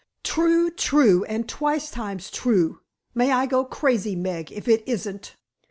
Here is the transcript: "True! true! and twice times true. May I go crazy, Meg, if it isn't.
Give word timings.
"True! 0.23 0.71
true! 0.71 1.25
and 1.25 1.47
twice 1.47 1.91
times 1.91 2.31
true. 2.31 2.79
May 3.13 3.29
I 3.31 3.45
go 3.45 3.63
crazy, 3.63 4.15
Meg, 4.15 4.51
if 4.51 4.67
it 4.67 4.81
isn't. 4.87 5.35